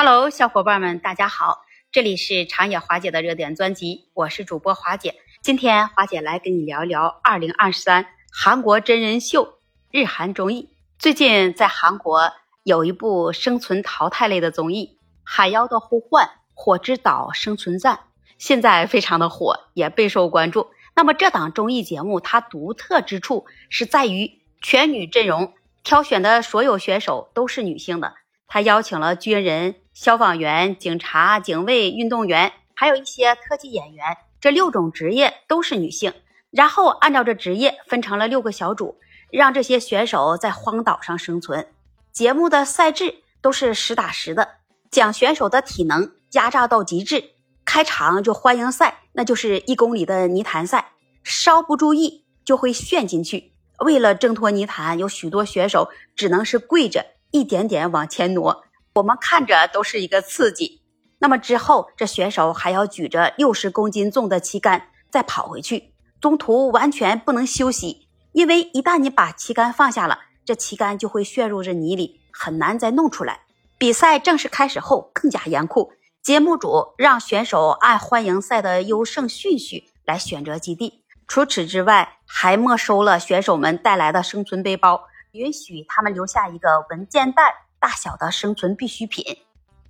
[0.00, 5.16] Hello，小伙伴们，大家好，这里是长野华姐的热点专辑，我是主播华姐。
[5.42, 9.58] 今天华姐来跟你聊一聊二零二三韩国真人秀
[9.90, 10.68] 日韩综艺。
[11.00, 12.30] 最近在韩国
[12.62, 17.96] 有一部生存淘汰类的综艺《海妖的呼唤：火之岛生存战》，
[18.38, 20.68] 现在非常的火，也备受关注。
[20.94, 24.30] 那么这档综艺节目它独特之处是在于
[24.62, 28.14] 全女阵容，挑选的所有选手都是女性的。
[28.48, 36.14] 他邀请了军人、消防员、警察、警卫、运动员，还有一些特技演员，这六种职业都是女性。
[36.50, 38.98] 然后按照这职业分成了六个小组，
[39.30, 41.68] 让这些选手在荒岛上生存。
[42.10, 44.48] 节目的赛制都是实打实的，
[44.90, 47.32] 将选手的体能压榨到极致。
[47.66, 50.92] 开场就欢迎赛，那就是一公里的泥潭赛，
[51.22, 53.52] 稍不注意就会陷进去。
[53.80, 57.04] 为了挣脱泥潭，有许多选手只能是跪着。
[57.30, 58.64] 一点点往前挪，
[58.94, 60.82] 我们看着都是一个刺激。
[61.18, 73.40] 那么之后，这选手还要举着六十公斤重的旗杆再跑回去，中途完全不能休息，因为一旦你把旗杆放下了，这旗杆就会陷入这泥里，很难再弄出来。
[73.76, 81.04] 比赛正式开始后更加严酷，节目组让选手按欢迎赛的优胜顺序来选择基地。
[81.26, 85.07] 除此之外，还没收了选手们带来的生存背包。
[85.32, 89.24] 允许他们留下一个文件袋大小的生存必需品。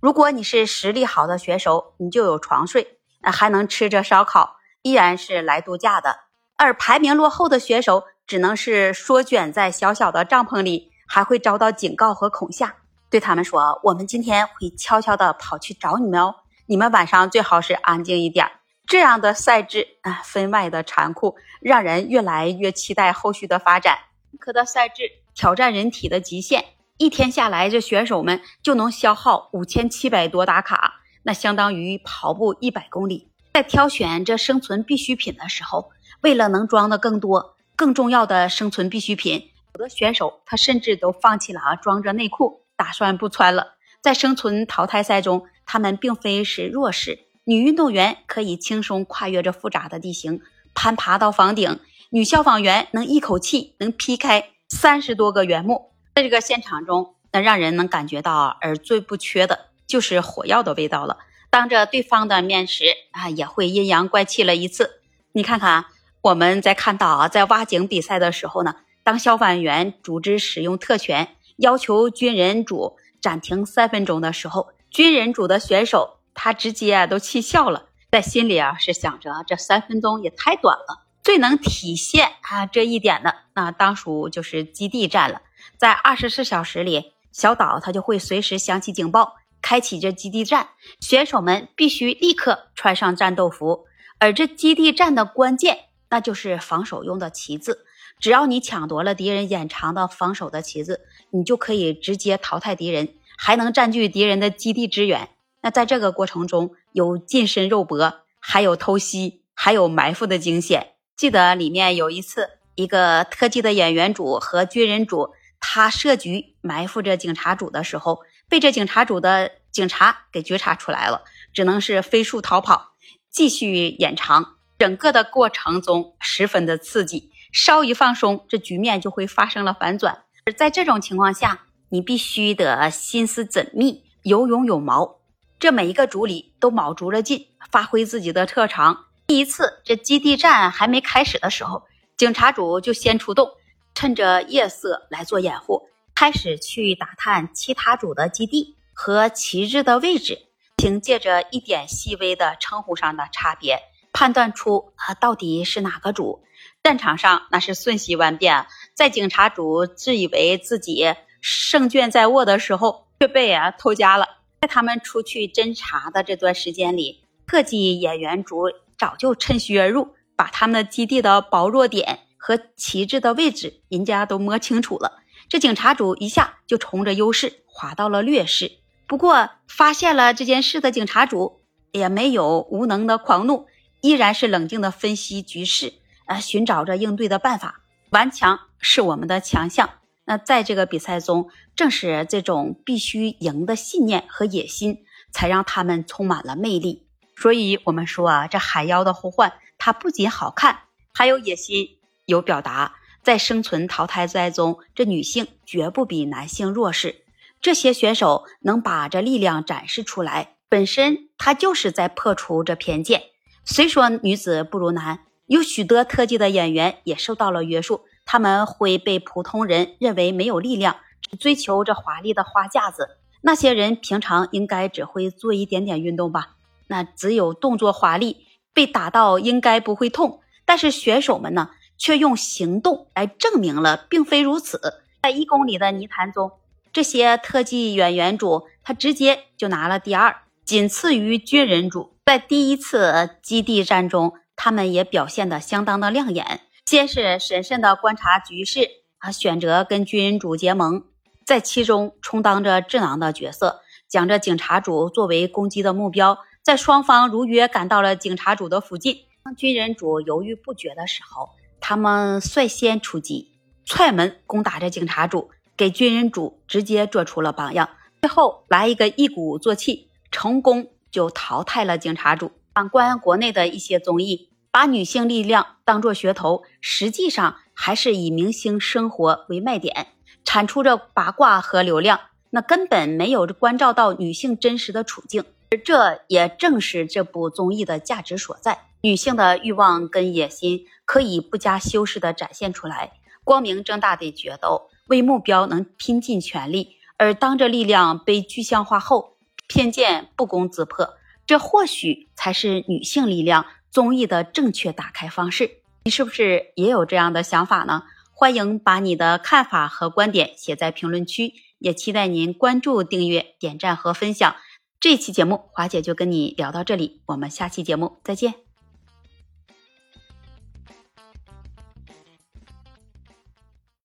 [0.00, 6.20] 如果你是实力好的选手，你就有床睡，还能吃着烧烤，依然是来度假的。
[6.56, 12.76] 而排名落后的选手，只能是缩卷在小小的帐篷里，还会遭到警告和恐吓。
[13.10, 16.34] 对他们说：“我们今天会悄悄地跑去找你们哦，
[16.66, 18.50] 你们晚上最好是安静一点。”
[18.86, 23.98] 这样的赛制啊，分外的残酷，让人越来越期待后续的发展。
[24.38, 25.04] 可的赛制。
[25.34, 26.64] 挑战人体的极限，
[26.96, 33.28] 一天下来，这选手们就能消耗五千七百多打卡，那相当于跑步一百公里。
[33.52, 35.90] 在挑选这生存必需品的时候，
[36.22, 43.74] 为了能装的更多、更重要的生存必需品，有的选手他甚至都放弃了啊装着内裤，打算不穿了。
[44.00, 50.40] 在生存淘汰赛中，他们并非是弱势，女运动员可以轻松跨越这复杂的地形，
[50.74, 51.78] 攀爬到房顶；
[52.10, 54.50] 女消防员能一口气能劈开。
[54.68, 61.18] 三十多个原木，在这个现场中，那让人能感觉到，而最不缺的就是火药的味道了。
[61.48, 65.02] 当着对方的面时啊，也会阴阳怪气了一次。
[65.32, 65.84] 你看看，
[66.22, 68.74] 我们在看到啊，在挖井比赛的时候呢，
[69.04, 81.04] 当消防员组织使用特权，要求军人组暂停三分钟的时候，军人组的选手他直接都气笑了，在心里啊是想着，这三分钟也太短了。
[81.24, 85.42] 最能体现啊这一点的，那当属就是基地战了。
[85.78, 90.68] 在二十四小时里，小岛它就会随时响起警报，开启这基地战。
[91.00, 93.86] 选手们必须立刻穿上战斗服。
[94.20, 97.84] 而这基地战的关键，那就是防守用的旗子。
[98.20, 101.00] 只要你抢夺了敌人掩藏的防守的旗子，
[101.32, 105.30] 你就可以直接淘汰敌人，还能占据敌人的基地支援。
[105.62, 110.92] 那在这个过程中，有近身肉搏，还有偷袭，还有埋伏的惊险。
[111.16, 122.92] 记得里面有一次，一个特技的演员组和军人组，他设局埋伏着警察组的时候，被这警察组的警察给觉察出来了，只能是飞速逃跑，
[123.28, 124.54] 继续掩藏。
[124.78, 130.22] 整个的过程中十分的刺激，稍一放松，这局面就会发生了反转。
[130.46, 135.18] 而在这种情况下，你必须得心思缜密，有勇有谋。
[135.64, 139.06] 这每一个组里都卯足了劲，发挥自己的特长。
[139.26, 141.84] 第一次，这基地战还没开始的时候，
[142.18, 143.48] 警察组就先出动，
[143.94, 150.38] 趁着夜色来做掩护，开始去打探其他组的基地和旗帜的位置，
[150.76, 153.80] 凭借着一点细微的称呼上的差别，
[154.12, 156.44] 判断出啊到底是哪个组。
[156.82, 164.28] 战场上那是瞬息万变，在警察组自以为自己胜券在握的时候，却被啊偷家了。
[164.64, 168.70] 在他们出去侦查的这段时间里，特技演员组。
[168.96, 175.20] 早就趁虚而入，把他们的基地的薄弱点和旗帜的位置，人家都摸清楚了。
[175.50, 178.78] 这警察组一下就冲着优势滑到了劣势。
[179.06, 181.60] 不过，发现了这件事的警察组
[181.92, 183.66] 也没有无能的狂怒，
[184.00, 185.92] 依然是冷静的分析局势，
[186.24, 187.82] 呃，寻找着应对的办法。
[188.12, 189.90] 顽强是我们的强项。
[190.24, 197.06] 那在这个比赛中，正是这种必须赢的信念和野心，才让他们充满了魅力。
[197.36, 200.78] 所以，我们说啊，这海妖的呼唤，它不仅好看，
[201.12, 202.96] 还有野心，有表达。
[203.22, 207.24] 在生存淘汰赛中，这女性绝不比男性弱势。
[207.60, 213.22] 这些选手能把这力量展示出来，本身他就是在破除这偏见。
[213.64, 223.18] 虽说女子不如男，有许多特技的演员也受到了约束，他们会被普通人认为没有力量，只追求这华丽的花架子。
[223.42, 226.56] 那些人平常应该只会做一点点运动吧？
[226.88, 230.40] 那只有动作华丽，被打到应该不会痛。
[230.64, 234.80] 但是选手们呢，却用行动来证明了并非如此。
[235.22, 236.52] 在一公里的泥潭中，
[236.92, 242.14] 这些特技演员组他直接就拿了第二，仅次于军人组。
[242.24, 246.62] 在第一次基地战中，他们也表现得相当的亮眼。
[246.86, 248.88] 先是审慎的观察局势，
[249.18, 251.02] 啊，选择跟军人主结盟。
[251.46, 256.38] 在其中充当着智囊的角色，将这警察主作为攻击的目标。
[256.62, 261.48] 在双方如约赶到了警察主的附近，当军人主犹豫不决的时候，
[261.80, 267.88] 他们率先出击，踹门攻打着警察主，给军人主直接做出了榜样。
[268.20, 272.52] 最后来一个一鼓作气，成功就淘汰了警察主。
[272.74, 280.08] 反观国内的一些综艺，把女性力量当做噱头，实际上还是以明星生活为卖点。
[280.44, 282.18] 产出着八卦和流量，
[282.50, 288.76] 那根本没有关照到女性真实的处境，而这也正是这部综艺的价值所在。
[289.02, 293.12] 女性的欲望跟野心可以不加修饰地展现出来，
[293.44, 296.96] 光明正大的决斗，为目标能拼尽全力。
[297.16, 299.36] 而当这力量被具象化后，
[299.68, 301.14] 偏见不攻自破，
[301.46, 303.64] 这或许才是女性力量
[303.94, 305.78] 综艺的正确打开方式。
[306.04, 308.02] 你是不是也有这样的想法呢？
[308.32, 314.56] 欢迎把你的看法和观点写在评论区，也期待您关注、订阅、点赞和分享。
[314.98, 318.63] 这期节目，华姐就跟你聊到这里，我们下期节目再见。